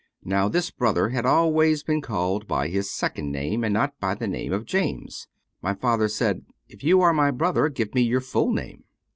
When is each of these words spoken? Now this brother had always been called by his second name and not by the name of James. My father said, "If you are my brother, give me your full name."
Now 0.23 0.49
this 0.49 0.71
brother 0.71 1.09
had 1.09 1.27
always 1.27 1.83
been 1.83 2.01
called 2.01 2.47
by 2.47 2.69
his 2.69 2.89
second 2.89 3.31
name 3.31 3.63
and 3.63 3.71
not 3.71 3.99
by 3.99 4.15
the 4.15 4.27
name 4.27 4.51
of 4.51 4.65
James. 4.65 5.27
My 5.61 5.75
father 5.75 6.07
said, 6.07 6.43
"If 6.67 6.83
you 6.83 7.01
are 7.01 7.13
my 7.13 7.29
brother, 7.29 7.69
give 7.69 7.93
me 7.93 8.01
your 8.01 8.21
full 8.21 8.51
name." 8.51 8.83